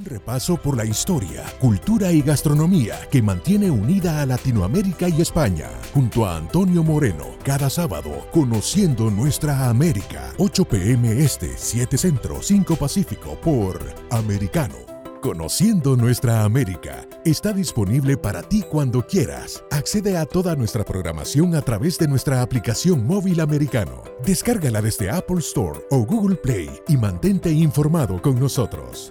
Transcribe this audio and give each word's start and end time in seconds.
Un 0.00 0.06
repaso 0.06 0.56
por 0.56 0.78
la 0.78 0.86
historia, 0.86 1.44
cultura 1.60 2.10
y 2.10 2.22
gastronomía 2.22 2.98
que 3.10 3.20
mantiene 3.20 3.70
unida 3.70 4.22
a 4.22 4.24
Latinoamérica 4.24 5.10
y 5.10 5.20
España. 5.20 5.68
Junto 5.92 6.24
a 6.24 6.38
Antonio 6.38 6.82
Moreno, 6.82 7.26
cada 7.44 7.68
sábado, 7.68 8.10
conociendo 8.32 9.10
nuestra 9.10 9.68
América. 9.68 10.32
8 10.38 10.64
pm 10.64 11.22
este, 11.22 11.50
7 11.54 11.98
centro, 11.98 12.40
5 12.40 12.76
pacífico 12.76 13.38
por 13.42 13.78
Americano. 14.10 14.76
Conociendo 15.20 15.96
nuestra 15.96 16.44
América 16.44 17.06
está 17.26 17.52
disponible 17.52 18.16
para 18.16 18.40
ti 18.40 18.62
cuando 18.62 19.06
quieras. 19.06 19.62
Accede 19.70 20.16
a 20.16 20.24
toda 20.24 20.56
nuestra 20.56 20.82
programación 20.82 21.54
a 21.54 21.60
través 21.60 21.98
de 21.98 22.08
nuestra 22.08 22.40
aplicación 22.40 23.06
móvil 23.06 23.38
americano. 23.40 24.02
Descárgala 24.24 24.80
desde 24.80 25.10
Apple 25.10 25.40
Store 25.40 25.78
o 25.90 26.06
Google 26.06 26.36
Play 26.36 26.70
y 26.88 26.96
mantente 26.96 27.50
informado 27.50 28.22
con 28.22 28.40
nosotros. 28.40 29.10